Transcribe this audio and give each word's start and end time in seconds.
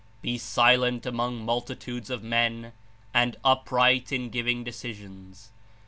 Be 0.23 0.39
silent 0.39 1.05
among 1.05 1.45
multitudes 1.45 2.09
of 2.09 2.23
men, 2.23 2.71
and 3.13 3.37
upright 3.45 4.11
in 4.11 4.31
giving 4.31 4.63
decisions. 4.63 5.51